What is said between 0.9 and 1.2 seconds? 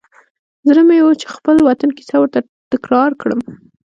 و